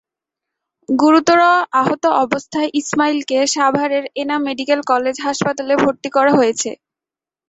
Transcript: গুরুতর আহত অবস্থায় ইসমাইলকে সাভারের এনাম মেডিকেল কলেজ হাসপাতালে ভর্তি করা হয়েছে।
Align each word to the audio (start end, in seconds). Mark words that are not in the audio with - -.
গুরুতর 0.89 1.39
আহত 1.81 2.03
অবস্থায় 2.23 2.69
ইসমাইলকে 2.73 3.37
সাভারের 3.55 4.03
এনাম 4.21 4.41
মেডিকেল 4.47 4.79
কলেজ 4.91 5.15
হাসপাতালে 5.25 5.73
ভর্তি 5.83 6.09
করা 6.15 6.31
হয়েছে। 6.39 6.69